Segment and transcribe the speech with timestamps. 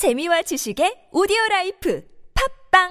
[0.00, 2.02] 재미와 지식의 오디오 라이프
[2.70, 2.88] 팟빵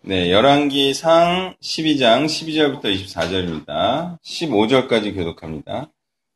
[0.00, 4.18] 네, 열왕기상 12장 12절부터 24절입니다.
[4.24, 5.90] 15절까지 교독합니다.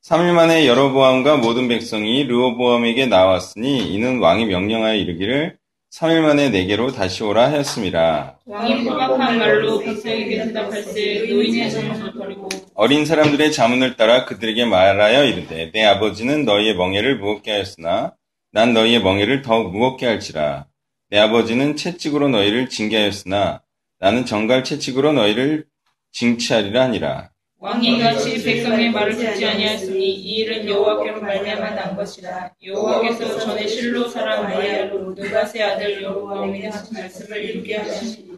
[0.04, 5.56] 3일 만에 여로보암과 모든 백성이 르호보암에게 나왔으니 이는 왕이 명령하여 이르기를
[5.90, 8.38] 3일 만에 내게로 다시 오라 하였음이라.
[8.44, 15.70] 왕이 포학한 말로 백성에게 대답할새 노인의 정성을 버리고 어린 사람들의 자문을 따라 그들에게 말하여 이르되
[15.72, 18.12] 내 아버지는 너희의 멍에를 무겁게 하였으나
[18.52, 20.66] 난 너희의 멍에를 더욱 무겁게 할지라.
[21.08, 23.62] 내 아버지는 채찍으로 너희를 징계하였으나
[23.98, 25.66] 나는 정갈 채찍으로 너희를
[26.12, 27.30] 징치하리라 하니라.
[27.58, 32.52] 왕이 같이 백성의 말을 듣지 아니하였으니 이 일은 여호와께로 말미암아 난 것이라.
[32.64, 38.30] 여호와께서 전에 실로 사람 마리아로 느가세 아들 여호와에게 하신 말씀을 이루게 하시니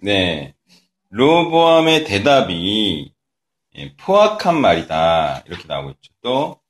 [0.00, 0.54] 네.
[1.10, 3.12] 르호보암의 대답이
[3.76, 5.42] 예, 포악한 말이다.
[5.46, 6.12] 이렇게 나오고 있죠.
[6.22, 6.60] 또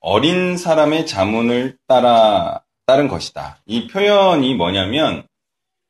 [0.00, 5.26] 어린 사람의 자문을 따라 따른 것이다 이 표현이 뭐냐면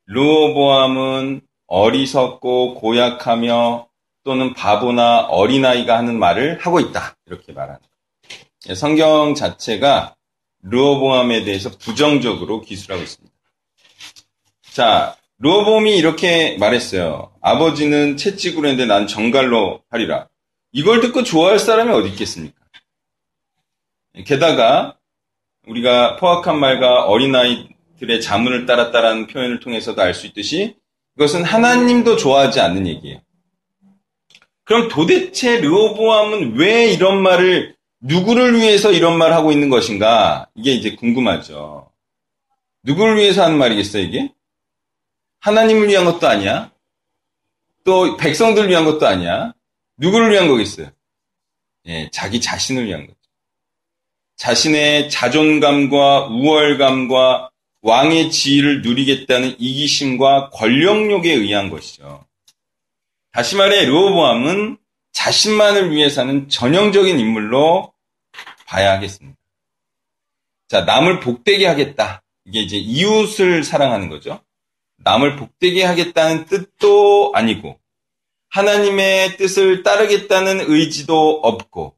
[0.07, 3.89] 르호보암은 어리석고 고약하며
[4.25, 7.17] 또는 바보나 어린아이가 하는 말을 하고 있다.
[7.27, 8.75] 이렇게 말하는 거예요.
[8.75, 10.15] 성경 자체가
[10.63, 13.35] 르호보암에 대해서 부정적으로 기술하고 있습니다.
[14.73, 17.33] 자, 르호보암이 이렇게 말했어요.
[17.41, 20.29] 아버지는 채찍으로 했는데 난 정갈로 하리라.
[20.73, 22.58] 이걸 듣고 좋아할 사람이 어디 있겠습니까?
[24.25, 24.97] 게다가
[25.67, 30.77] 우리가 포악한 말과 어린아이들의 자문을 따랐다라는 표현을 통해서도 알 수 있듯이
[31.17, 33.21] 이것은 하나님도 좋아하지 않는 얘기예요.
[34.65, 40.49] 그럼 도대체 르호보암은 왜 이런 말을 누구를 위해서 이런 말을 하고 있는 것인가?
[40.55, 41.91] 이게 이제 궁금하죠.
[42.85, 44.33] 누구를 위해서 하는 말이겠어요, 이게?
[45.41, 46.71] 하나님을 위한 것도 아니야.
[47.85, 49.55] 또 백성들을 위한 것도 아니야.
[49.97, 50.91] 누구를 위한 거겠어요?
[51.87, 53.18] 예, 자기 자신을 위한 거죠.
[54.39, 57.51] 자신의 자존감과 우월감과
[57.83, 62.25] 왕의 지위를 누리겠다는 이기심과 권력욕에 의한 것이죠.
[63.33, 64.79] 다시 말해 르호보암은
[65.13, 67.93] 자신만을 위해 사는 전형적인 인물로
[68.67, 69.37] 봐야 하겠습니다.
[70.69, 72.23] 자, 남을 복되게 하겠다.
[72.45, 74.41] 이게 이제 이웃을 사랑하는 거죠.
[74.99, 77.79] 남을 복되게 하겠다는 뜻도 아니고
[78.51, 81.98] 하나님의 뜻을 따르겠다는 의지도 없고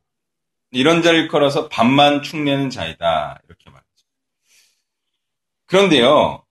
[0.73, 3.41] 이런 자를 걸어서 밥만 축내는 자이다.
[3.47, 4.07] 이렇게 말이죠.
[5.67, 6.45] 그런데요.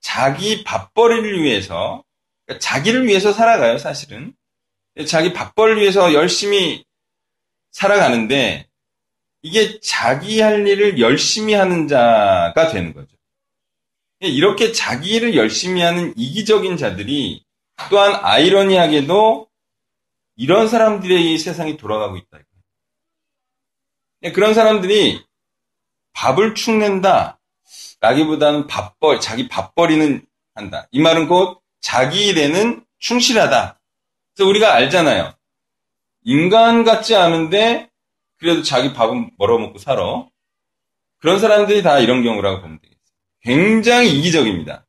[0.00, 2.04] 자기 밥벌이를 위해서
[2.44, 4.34] 그러니까 자기를 위해서 살아가요, 사실은.
[5.06, 6.84] 자기 밥벌을 위해서 열심히
[7.70, 8.68] 살아가는데
[9.42, 13.16] 이게 자기 할 일을 열심히 하는 자가 되는 거죠.
[14.20, 17.44] 이렇게 자기 일을 열심히 하는 이기적인 자들이
[17.90, 19.48] 또한 아이러니하게도
[20.36, 22.38] 이런 사람들의 세상이 돌아가고 있다.
[24.30, 25.24] 그런 사람들이
[26.12, 27.40] 밥을 축낸다.
[28.00, 30.24] 라기보다는 밥벌, 자기 밥벌이는
[30.54, 30.86] 한다.
[30.90, 33.80] 이 말은 곧 자기 일에는 충실하다.
[34.34, 35.34] 그래서 우리가 알잖아요.
[36.24, 37.90] 인간 같지 않은데
[38.38, 40.26] 그래도 자기 밥은 벌어먹고 살아.
[41.18, 43.02] 그런 사람들이 다 이런 경우라고 보면 되겠어요.
[43.42, 44.86] 굉장히 이기적입니다.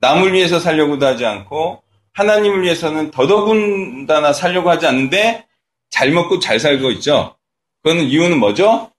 [0.00, 5.46] 남을 위해서 살려고도 하지 않고 하나님을 위해서는 더더군다나 살려고 하지 않는데
[5.90, 7.37] 잘 먹고 잘 살고 있죠.
[7.88, 8.92] 그거는 이유는 뭐죠?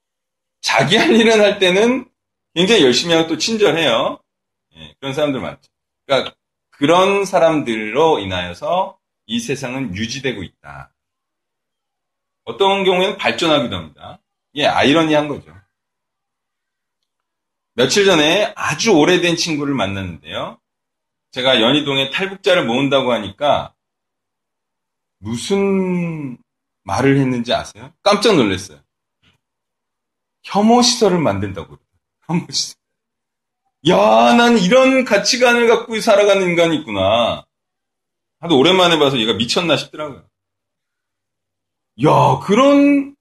[0.61, 2.09] 자기 할 일은 할 때는
[2.55, 4.19] 굉장히 열심히 하고 또 친절해요.
[4.77, 5.69] 예, 그런 사람들 많죠.
[6.07, 6.35] 그러니까
[6.71, 10.91] 그런 사람들로 인하여서 이 세상은 유지되고 있다.
[12.45, 14.19] 어떤 경우에는 발전하기도 합니다.
[14.55, 15.55] 예, 아이러니한 거죠.
[17.73, 20.59] 며칠 전에 아주 오래된 친구를 만났는데요.
[21.29, 23.75] 제가 연희동에 탈북자를 모은다고 하니까
[25.19, 26.39] 무슨
[26.89, 27.93] 말을 했는지 아세요?
[28.01, 28.79] 깜짝 놀랐어요.
[30.43, 31.77] 혐오 시설을 만든다고.
[32.27, 32.79] 혐오 시설.
[33.87, 37.45] 야, 난 이런 가치관을 갖고 살아가는 인간이 있구나.
[38.39, 40.27] 하도 오랜만에 봐서 얘가 미쳤나 싶더라고요.
[42.05, 43.15] 야, 그런,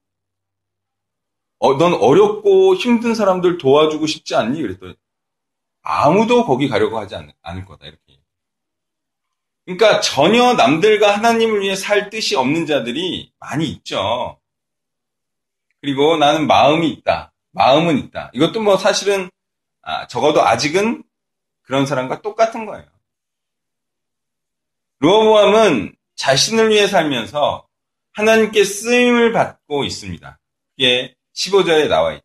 [1.59, 4.63] 어, 넌 어렵고 힘든 사람들 도와주고 싶지 않니?
[4.63, 4.95] 그랬더니,
[5.83, 8.08] 아무도 거기 가려고 하지 않, 않을 거다, 이렇게.
[9.69, 14.41] 그러니까 전혀 남들과 하나님을 위해 살 뜻이 없는 자들이 많이 있죠.
[15.83, 17.35] 그리고 나는 마음이 있다.
[17.51, 18.31] 마음은 있다.
[18.33, 19.29] 이것도 뭐 사실은
[19.83, 21.05] 아, 적어도 아직은
[21.61, 22.87] 그런 사람과 똑같은 거예요.
[25.01, 27.69] 르호보암은 자신을 위해 살면서
[28.13, 30.39] 하나님께 쓰임을 받고 있습니다.
[30.77, 32.25] 그게 15절에 나와 있죠.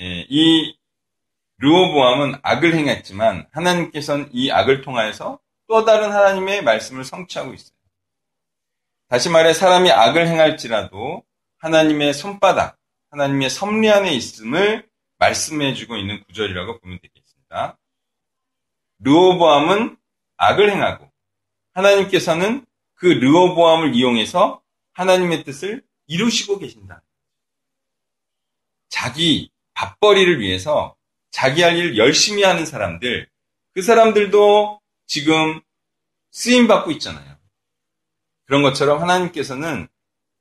[0.00, 0.74] 예, 이
[1.58, 5.38] 르호보암은 악을 행했지만 하나님께서는 이 악을 통하여서
[5.70, 7.76] 또 다른 하나님의 말씀을 성취하고 있어요.
[9.06, 11.22] 다시 말해 사람이 악을 행할지라도
[11.58, 12.76] 하나님의 손바닥,
[13.12, 14.88] 하나님의 섭리 안에 있음을
[15.18, 17.78] 말씀해주고 있는 구절이라고 보면 되겠습니다.
[18.98, 19.96] 르호보암은
[20.38, 21.08] 악을 행하고
[21.74, 24.60] 하나님께서는 그 르호보암을 이용해서
[24.94, 27.00] 하나님의 뜻을 이루시고 계신다.
[28.88, 30.96] 자기 밥벌이를 위해서
[31.30, 33.30] 자기 할일 열심히 하는 사람들,
[33.72, 34.79] 그 사람들도
[35.10, 35.60] 지금
[36.30, 37.36] 쓰임 받고 있잖아요.
[38.46, 39.88] 그런 것처럼 하나님께서는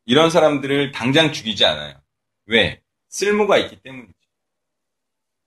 [0.05, 1.99] 이런 사람들을 당장 죽이지 않아요.
[2.45, 2.79] 왜?
[3.07, 4.13] 쓸모가 있기 때문이죠.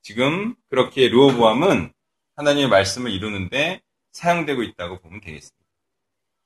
[0.02, 1.92] 지금 그렇게 르호보암은
[2.34, 3.80] 하나님의 말씀을 이루는데
[4.10, 5.64] 사용되고 있다고 보면 되겠습니다.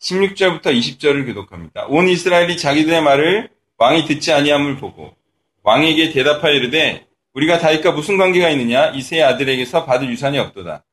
[0.01, 1.87] 16절부터 20절을 교독합니다.
[1.87, 3.49] 온 이스라엘이 자기들의 말을
[3.79, 5.17] 왕이 듣지 아니함을 보고
[5.63, 10.85] 왕에게 대답하여 이르되 우리가 다윗과 무슨 관계가 있느냐 이세 아들에게서 받을 유산이 없도다.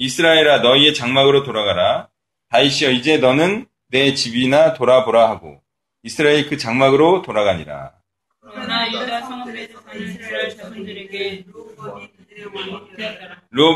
[0.00, 2.08] 이스라엘아 너희의 장막으로 돌아가라.
[2.48, 5.60] 다윗이여 이제 너는 내 집이나 돌아보라 하고
[6.02, 7.92] 이스라엘 그 장막으로 돌아가니라.
[8.40, 12.08] 그러나 유다 성읍에서 이스라엘 자손들에게 그들의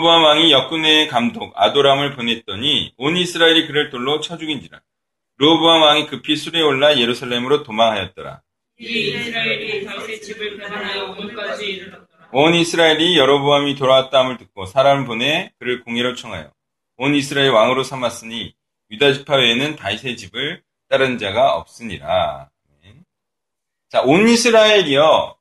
[0.01, 4.81] 왕이 역군의 감독 아도람을 보냈더니 온 이스라엘이 그를 돌로 쳐 죽인지라.
[5.37, 8.41] 르호보암 왕이 급히 술에 올라 예루살렘으로 도망하였더라.
[8.81, 12.14] 이 이스라엘이 다윗의 집을 배반하여 오늘까지 이르렀더라.
[12.37, 16.51] 온 이스라엘이 여로보암이 돌아왔다함을 듣고 사람을 보내 그를 공예로 청하여
[16.97, 18.57] 온 이스라엘 왕으로 삼았으니
[18.91, 22.51] 유다 지파 외에는 다윗의 집을 따른 자가 없으니라.
[23.89, 25.39] 자, 온 이스라엘이요.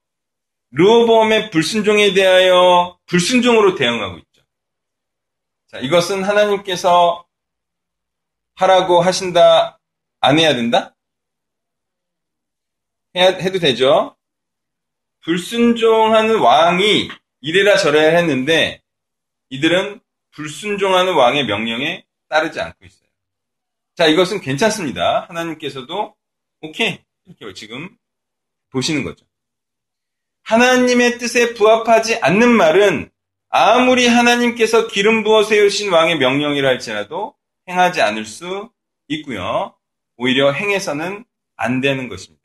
[0.69, 4.43] 르호보암의 불순종에 대하여 불순종으로 대응하고 있죠.
[5.71, 7.25] 자, 이것은 하나님께서
[8.53, 9.79] 하라고 하신다,
[10.19, 10.95] 안 해야 된다?
[13.15, 14.12] 해야, 해도 되죠?
[15.23, 17.09] 불순종하는 왕이
[17.41, 18.81] 이래라 저래라 했는데
[19.49, 19.99] 이들은
[20.31, 23.09] 불순종하는 왕의 명령에 따르지 않고 있어요.
[23.95, 25.25] 자, 이것은 괜찮습니다.
[25.29, 26.15] 하나님께서도
[26.61, 27.95] 오케이 이렇게 지금
[28.71, 29.25] 보시는 거죠.
[30.43, 33.09] 하나님의 뜻에 부합하지 않는 말은
[33.49, 37.35] 아무리 하나님께서 기름 부어 세우신 왕의 명령이라 할지라도
[37.69, 38.71] 행하지 않을 수
[39.07, 39.75] 있고요.
[40.17, 41.23] 오히려 행해서는
[41.55, 42.42] 안 되는 것입니다.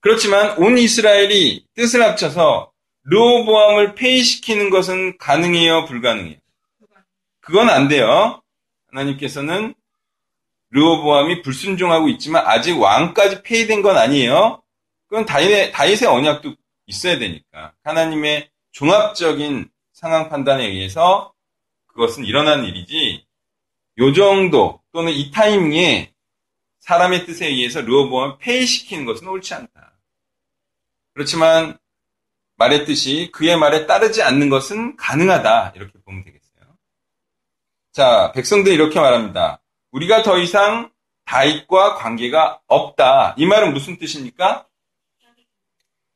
[0.00, 2.72] 그렇지만 온 이스라엘이 뜻을 합쳐서
[3.04, 6.36] 르호보암을 폐위시키는 것은 가능해요, 불가능해요?
[7.40, 8.42] 그건 안 돼요.
[8.88, 9.74] 하나님께서는
[10.70, 14.62] 르호보암이 불순종하고 있지만 아직 왕까지 폐위된 건 아니에요.
[15.08, 16.54] 그건 다윗의, 다윗의 언약도
[16.86, 17.72] 있어야 되니까.
[17.84, 21.32] 하나님의 종합적인 상황 판단에 의해서
[21.86, 23.24] 그것은 일어난 일이지,
[23.98, 26.12] 요 정도 또는 이 타이밍에
[26.88, 29.92] 사람의 뜻에 의해서 르호보암을 폐위시키는 것은 옳지 않다.
[31.12, 31.76] 그렇지만
[32.56, 35.74] 말했듯이 그의 말에 따르지 않는 것은 가능하다.
[35.76, 36.78] 이렇게 보면 되겠어요.
[37.92, 39.60] 자, 백성들이 이렇게 말합니다.
[39.90, 40.90] 우리가 더 이상
[41.26, 43.34] 다윗과 관계가 없다.
[43.36, 44.66] 이 말은 무슨 뜻입니까?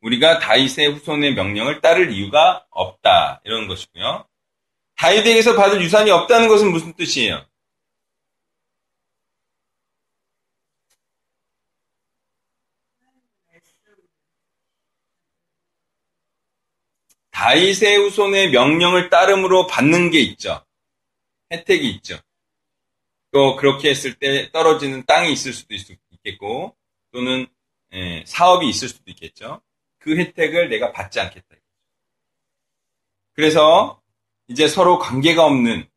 [0.00, 3.42] 우리가 다윗의 후손의 명령을 따를 이유가 없다.
[3.44, 4.26] 이런 것이고요.
[4.96, 7.44] 다윗에게서 받을 유산이 없다는 것은 무슨 뜻이에요?
[17.42, 20.64] 다윗의 후손의 명령을 따름으로 받는 게 있죠.
[21.50, 22.16] 혜택이 있죠.
[23.32, 26.76] 또 그렇게 했을 때 떨어지는 땅이 있을 수도 있겠고
[27.10, 27.48] 또는
[27.94, 29.60] 예, 사업이 있을 수도 있겠죠.
[29.98, 31.56] 그 혜택을 내가 받지 않겠다.
[33.32, 34.00] 그래서
[34.46, 35.88] 이제 서로 관계가 없는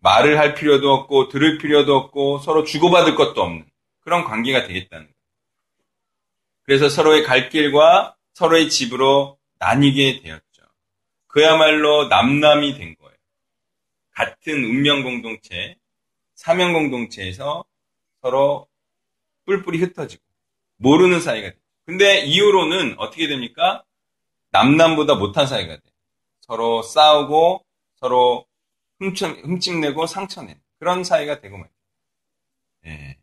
[0.00, 3.64] 말을 할 필요도 없고 들을 필요도 없고 서로 주고받을 것도 없는
[4.00, 5.16] 그런 관계가 되겠다는 거예요.
[6.64, 10.45] 그래서 서로의 갈 길과 서로의 집으로 나뉘게 되었죠.
[11.36, 13.14] 그야말로 남남이 된 거예요.
[14.12, 15.76] 같은 운명 공동체,
[16.34, 17.62] 사명 공동체에서
[18.22, 18.66] 서로
[19.44, 20.22] 뿔뿔이 흩어지고
[20.76, 21.60] 모르는 사이가 돼요.
[21.84, 23.84] 근데 이후로는 어떻게 됩니까?
[24.48, 25.94] 남남보다 못한 사이가 돼요.
[26.40, 27.66] 서로 싸우고
[27.96, 28.46] 서로
[29.00, 31.76] 흠집, 흠집내고 상처내는 그런 사이가 되고 말이에요.
[32.86, 33.18] 예.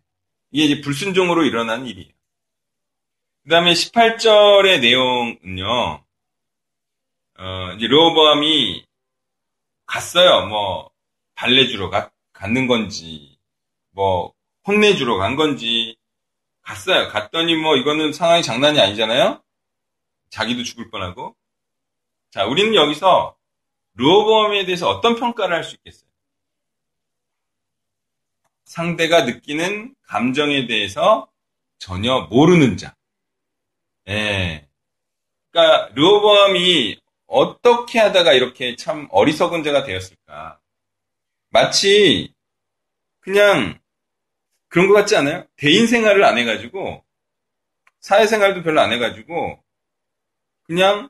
[0.51, 2.13] 이게 이제 불순종으로 일어난 일이에요.
[3.41, 6.02] 그 다음에 18절의 내용은요,
[7.43, 8.85] 어, 이제 르호보암이
[9.85, 10.45] 갔어요.
[10.47, 10.89] 뭐,
[11.35, 13.37] 달래주러 가, 갔는 건지,
[13.91, 14.33] 뭐,
[14.65, 15.97] 혼내주러 간 건지,
[16.61, 17.09] 갔어요.
[17.09, 19.43] 갔더니 뭐, 이거는 상황이 장난이 아니잖아요?
[20.29, 21.35] 자기도 죽을 뻔하고.
[22.31, 23.35] 자, 우리는 여기서
[23.95, 26.09] 르호보암에 대해서 어떤 평가를 할 수 있겠어요?
[28.63, 31.27] 상대가 느끼는 감정에 대해서
[31.77, 32.95] 전혀 모르는 자.
[34.07, 34.65] 예.
[35.51, 37.02] 그러니까 르호보암이
[37.33, 40.59] 어떻게 하다가 이렇게 참 어리석은 자가 되었을까?
[41.49, 42.31] 마치
[43.21, 43.79] 그냥
[44.67, 45.45] 그런 것 같지 않아요?
[45.55, 47.03] 대인 생활을 안 해가지고
[48.01, 49.63] 사회생활도 별로 안 해가지고
[50.63, 51.09] 그냥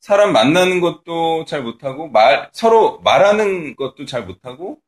[0.00, 4.78] 사람 만나는 것도 잘 못하고 말 서로 말하는 것도 잘 못하고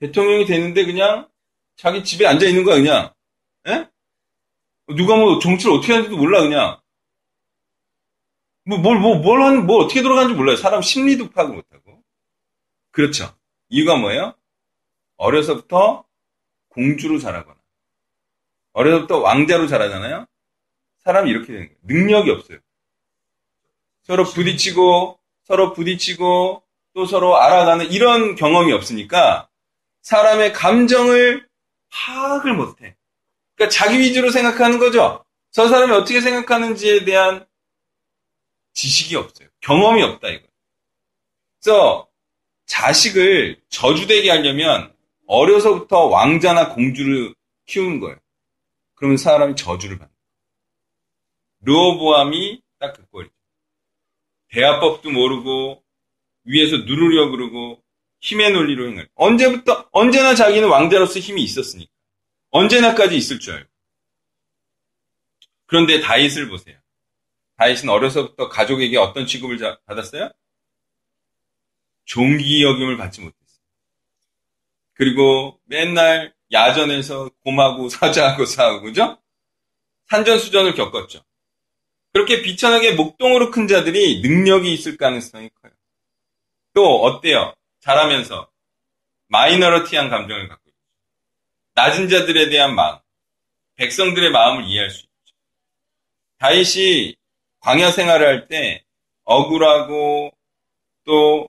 [0.00, 1.28] 대통령이 되는데 그냥
[1.76, 3.12] 자기 집에 앉아 있는 거야 그냥
[3.68, 3.86] 에?
[4.94, 6.78] 누가 뭐 정치를 어떻게 하는지도 몰라 그냥
[8.66, 12.02] 뭐 뭘 뭐뭘 하는 뭐 어떻게 돌아가는지 몰라요 사람 심리도 파악을 못하고
[12.90, 13.34] 그렇죠
[13.68, 14.34] 이유가 뭐예요?
[15.16, 16.04] 어려서부터
[16.68, 17.56] 공주로 자라거나
[18.72, 20.26] 어려서부터 왕자로 자라잖아요
[20.98, 22.58] 사람이 이렇게 되는 거예요 능력이 없어요
[24.02, 26.62] 서로 부딪히고 서로 부딪히고
[26.94, 29.48] 또 서로 알아가는 이런 경험이 없으니까
[30.02, 31.46] 사람의 감정을
[31.90, 32.96] 파악을 못해.
[33.54, 35.24] 그러니까 자기 위주로 생각하는 거죠.
[35.50, 37.45] 저 사람이 어떻게 생각하는지에 대한
[38.76, 39.48] 지식이 없어요.
[39.60, 40.46] 경험이 없다 이거.
[41.60, 42.08] 그래서
[42.66, 44.94] 자식을 저주되게 하려면
[45.26, 48.18] 어려서부터 왕자나 공주를 키우는 거예요.
[48.94, 50.16] 그러면 사람이 저주를 받는 거예요.
[51.60, 53.32] 르호보암이 딱 그 꼴이죠.
[54.50, 55.82] 대화법도 모르고
[56.44, 57.82] 위에서 누르려 그러고
[58.20, 59.08] 힘의 논리로 행을.
[59.14, 61.90] 언제부터 언제나 자기는 왕자로서 힘이 있었으니까.
[62.50, 63.70] 언제나까지 있을 줄 알고.
[65.64, 66.78] 그런데 다윗을 보세요.
[67.56, 70.30] 다윗은 어려서부터 가족에게 어떤 취급을 받았어요?
[72.04, 73.46] 종기 여김을 받지 못했어요.
[74.94, 79.20] 그리고 맨날 야전에서 곰하고 사자하고 싸우고 그죠?
[80.08, 81.24] 산전수전을 겪었죠.
[82.12, 85.72] 그렇게 비천하게 목동으로 큰 자들이 능력이 있을 가능성이 커요.
[86.72, 87.54] 또 어때요?
[87.80, 88.50] 잘하면서
[89.28, 90.78] 마이너리티한 감정을 갖고 있죠.
[91.74, 92.98] 낮은 자들에 대한 마음,
[93.74, 95.34] 백성들의 마음을 이해할 수 있죠.
[96.38, 97.16] 다윗이
[97.60, 98.82] 광야 생활을 할 때
[99.24, 100.30] 억울하고
[101.04, 101.48] 또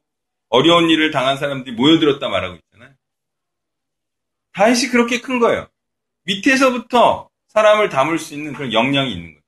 [0.49, 2.93] 어려운 일을 당한 사람들이 모여들었다 말하고 있잖아요.
[4.53, 5.67] 다윗이 그렇게 큰 거예요.
[6.23, 9.45] 밑에서부터 사람을 담을 수 있는 그런 역량이 있는 거죠.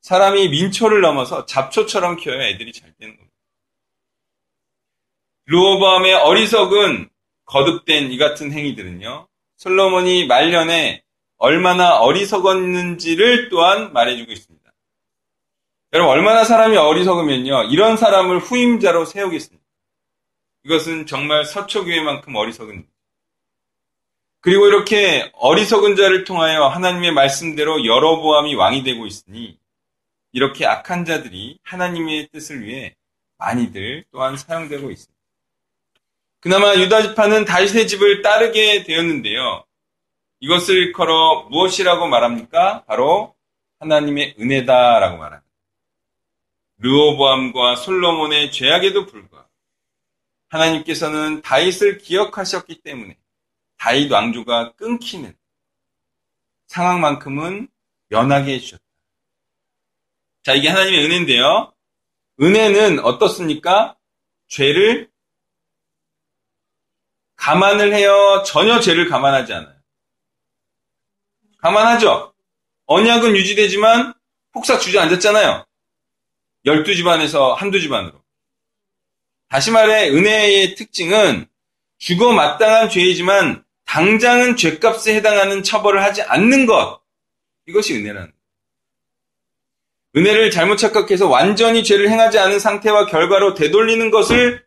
[0.00, 3.34] 사람이 민초를 넘어서 잡초처럼 키워야 애들이 잘 되는 겁니다.
[5.46, 7.10] 르호보암의 어리석은
[7.44, 9.28] 거듭된 이 같은 행위들은요.
[9.56, 11.02] 솔로몬이 말년에
[11.36, 14.53] 얼마나 어리석었는지를 또한 말해주고 있습니다.
[15.94, 17.68] 여러분 얼마나 사람이 어리석으면요.
[17.70, 19.64] 이런 사람을 후임자로 세우겠습니다.
[20.64, 22.86] 이것은 정말 서초교회만큼 어리석은 일.
[24.40, 29.56] 그리고 이렇게 어리석은 자를 통하여 하나님의 말씀대로 여러보암이 왕이 되고 있으니
[30.32, 32.96] 이렇게 악한 자들이 하나님의 뜻을 위해
[33.38, 35.14] 많이들 또한 사용되고 있습니다.
[36.40, 39.64] 그나마 유다 지파는 다윗의 집을 따르게 되었는데요.
[40.40, 42.82] 이것을 일컬어 무엇이라고 말합니까?
[42.84, 43.36] 바로
[43.78, 45.43] 하나님의 은혜다라고 말합니다.
[46.84, 49.48] 르호보암과 솔로몬의 죄악에도 불구하고
[50.48, 53.16] 하나님께서는 다윗을 기억하셨기 때문에
[53.78, 55.34] 다윗 왕조가 끊기는
[56.66, 57.68] 상황만큼은
[58.08, 58.84] 면하게 해주셨다.
[60.42, 61.72] 자, 이게 하나님의 은혜인데요.
[62.42, 63.96] 은혜는 어떻습니까?
[64.48, 65.10] 죄를
[67.36, 68.42] 감안을 해요?
[68.46, 69.74] 전혀 죄를 감안하지 않아요.
[71.58, 72.34] 감안하죠?
[72.86, 74.12] 언약은 유지되지만
[74.52, 75.64] 폭삭 주저앉았잖아요.
[76.64, 78.22] 열두 집안에서 한두 집안으로.
[79.48, 81.46] 다시 말해 은혜의 특징은
[81.98, 87.00] 죽어 마땅한 죄이지만 당장은 죄값에 해당하는 처벌을 하지 않는 것.
[87.66, 88.32] 이것이 은혜라는.
[90.16, 94.64] 은혜를 잘못 착각해서 완전히 죄를 행하지 않은 상태와 결과로 되돌리는 것을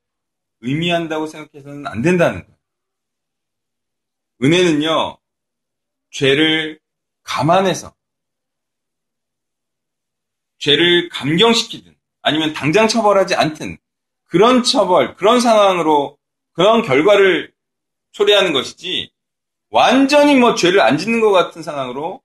[0.61, 2.57] 의미한다고 생각해서는 안 된다는 거예요.
[4.43, 5.17] 은혜는요,
[6.11, 6.79] 죄를
[7.23, 7.93] 감안해서,
[10.57, 13.77] 죄를 감경시키든, 아니면 당장 처벌하지 않든,
[14.25, 16.17] 그런 처벌, 그런 상황으로,
[16.53, 17.53] 그런 결과를
[18.11, 19.11] 초래하는 것이지,
[19.69, 22.21] 완전히 뭐 죄를 안 짓는 것 같은 상황으로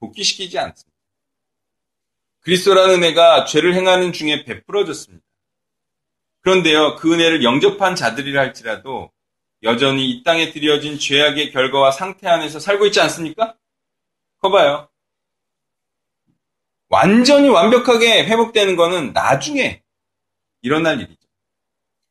[0.00, 0.96] 복귀시키지 않습니다.
[2.40, 5.24] 그리스도라는 은혜가 죄를 행하는 중에 베풀어졌습니다.
[6.42, 9.10] 그런데요, 그 은혜를 영접한 자들이라 할지라도
[9.62, 13.56] 여전히 이 땅에 드려진 죄악의 결과와 상태 안에서 살고 있지 않습니까?
[14.38, 14.88] 거봐요.
[16.88, 19.82] 완전히 완벽하게 회복되는 것은 나중에
[20.62, 21.26] 일어날 일이죠.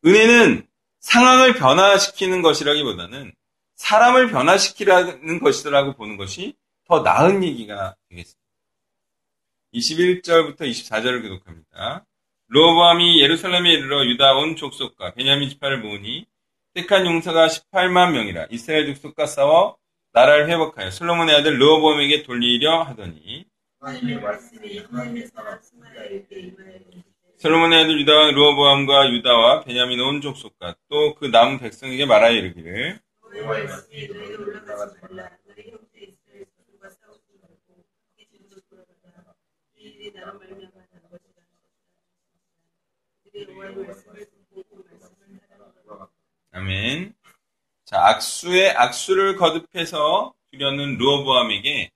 [0.05, 0.67] 은혜는
[1.00, 3.34] 상황을 변화시키는 것이라기보다는
[3.75, 6.55] 사람을 변화시키라는 것이라고 보는 것이
[6.88, 8.41] 더 나은 얘기가 되겠습니다.
[9.74, 12.05] 21절부터 24절을 교독합니다.
[12.48, 16.25] 로보암이 예루살렘에 이르러 유다 온 족속과 베냐민 지파를 모으니
[16.74, 19.77] 택한 용사가 18만 명이라 이스라엘 족속과 싸워
[20.12, 23.46] 나라를 회복하여 솔로몬의 아들 르호보암에게 돌리려 하더니
[27.38, 33.00] 솔로몬의 아들 유다 르호보암과 유다와 베냐민 온 족속과 또 그 남은 백성에게 말하여 이르기를.
[46.51, 47.13] 아멘.
[47.86, 51.92] 자, 악수에 악수를 거듭해서 주려는 르호보암에게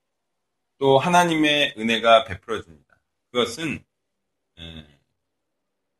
[0.79, 2.99] 또 하나님의 은혜가 베풀어집니다.
[3.31, 3.83] 그것은
[4.57, 4.85] 에,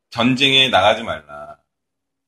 [0.09, 1.59] 전쟁에 나가지 말라.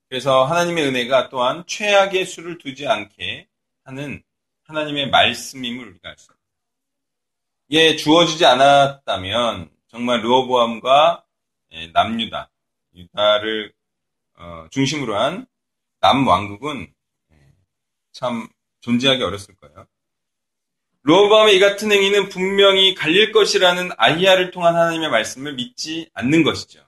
[0.07, 3.47] 그래서 하나님의 은혜가 또한 최악의 수를 두지 않게
[3.85, 4.21] 하는
[4.63, 6.41] 하나님의 말씀임을 우리가 알 수 있습니다.
[7.69, 11.23] 이게 주어지지 않았다면 정말 르호보암과
[11.93, 12.51] 남유다,
[12.95, 13.73] 유다를
[14.33, 15.47] 어, 중심으로 한
[16.01, 16.93] 남왕국은
[18.11, 18.49] 참
[18.81, 19.87] 존재하기 어렸을 거예요.
[21.03, 26.83] 르호보암의 이 같은 행위는 분명히 갈릴 것이라는 아히야를 통한 하나님의 말씀을 믿지 않는 것이죠.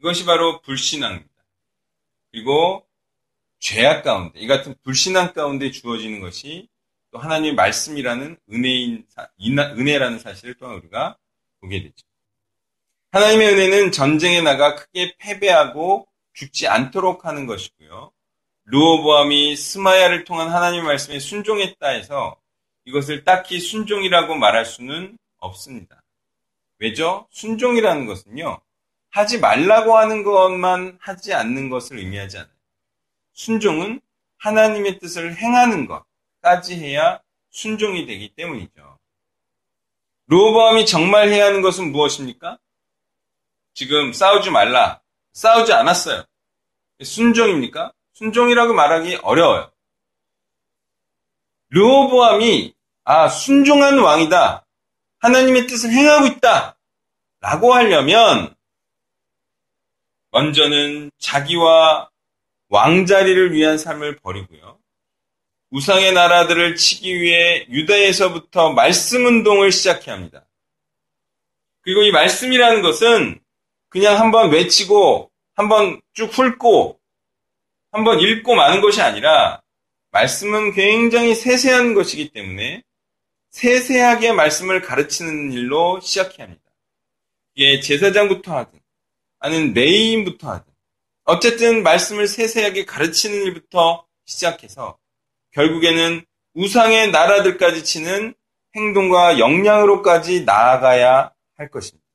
[0.00, 1.28] 이것이 바로 불신앙입니다.
[2.30, 2.86] 그리고
[3.58, 6.68] 죄악 가운데, 이 같은 불신앙 가운데 주어지는 것이
[7.10, 9.06] 또 하나님의 말씀이라는 은혜인,
[9.40, 11.16] 은혜라는 사실을 또한 우리가
[11.60, 11.94] 보게 되죠.
[13.12, 18.12] 하나님의 은혜는 전쟁에 나가 크게 패배하고 죽지 않도록 하는 것이고요.
[18.64, 22.36] 르호보암이 스마야를 통한 하나님의 말씀에 순종했다 해서
[22.84, 26.02] 이것을 딱히 순종이라고 말할 수는 없습니다.
[26.78, 27.26] 왜죠?
[27.30, 28.60] 순종이라는 것은요.
[29.10, 32.52] 하지 말라고 하는 것만 하지 않는 것을 의미하지 않아요.
[33.34, 34.00] 순종은
[34.38, 37.20] 하나님의 뜻을 행하는 것까지 해야
[37.50, 38.98] 순종이 되기 때문이죠.
[40.28, 42.58] 르호보암이 정말 해야 하는 것은 무엇입니까?
[43.74, 45.00] 지금 싸우지 말라.
[45.32, 46.24] 싸우지 않았어요.
[47.02, 47.92] 순종입니까?
[48.14, 49.71] 순종이라고 말하기 어려워요.
[51.72, 52.74] 르호보암이
[53.04, 54.66] 아 순종한 왕이다.
[55.20, 56.76] 하나님의 뜻을 행하고 있다.
[57.40, 58.54] 라고 하려면
[60.30, 62.10] 먼저는 자기와
[62.68, 64.78] 왕자리를 위한 삶을 버리고요.
[65.70, 70.46] 우상의 나라들을 치기 위해 유다에서부터 말씀 운동을 시작해야 합니다.
[71.80, 73.40] 그리고 이 말씀이라는 것은
[73.88, 77.00] 그냥 한번 외치고 한번 쭉 훑고
[77.90, 79.61] 한번 읽고 마는 것이 아니라
[80.12, 82.82] 말씀은 굉장히 세세한 것이기 때문에
[83.50, 86.62] 세세하게 말씀을 가르치는 일로 시작해야 합니다.
[87.54, 88.80] 이게 제사장부터 하든
[89.38, 90.72] 아니면 레이인부터 하든
[91.24, 94.98] 어쨌든 말씀을 세세하게 가르치는 일부터 시작해서
[95.52, 98.34] 결국에는 우상의 나라들까지 치는
[98.74, 102.06] 행동과 역량으로까지 나아가야 할 것입니다.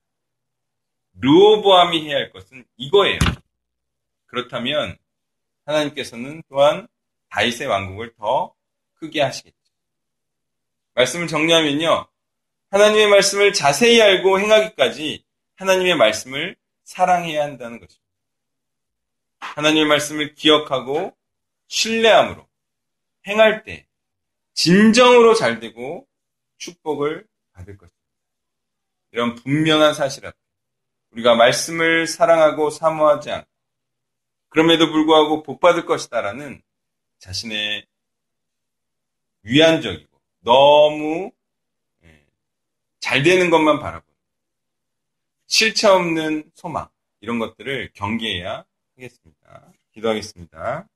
[1.20, 3.20] 르호보암이 해야 할 것은 이거예요.
[4.28, 4.98] 그렇다면
[5.66, 6.88] 하나님께서는 또한
[7.30, 8.54] 다윗의 왕국을 더
[8.96, 9.56] 크게 하시겠죠.
[10.94, 12.08] 말씀을 정리하면요.
[12.72, 15.24] 하나님의 말씀을 자세히 알고 행하기까지
[15.56, 18.08] 하나님의 말씀을 사랑해야 한다는 것입니다.
[19.40, 21.16] 하나님의 말씀을 기억하고
[21.68, 22.48] 신뢰함으로
[23.28, 23.86] 행할 때
[24.54, 26.08] 진정으로 잘 되고
[26.58, 27.98] 축복을 받을 것입니다.
[29.12, 30.38] 이런 분명한 사실 앞에
[31.12, 33.50] 우리가 말씀을 사랑하고 사모하지 않고
[34.50, 36.62] 그럼에도 불구하고 복 받을 것이다라는
[37.20, 37.86] 자신의
[39.44, 41.32] 위안적이고 너무
[42.04, 42.26] 예,
[43.00, 44.16] 잘 되는 것만 바라보는
[45.48, 46.90] 실체 없는 소망
[47.22, 49.72] 이런 것들을 경계해야 하겠습니다.
[49.94, 50.88] 기도하겠습니다.